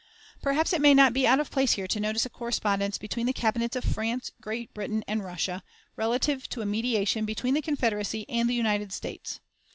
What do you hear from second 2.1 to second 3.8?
a correspondence between the Cabinets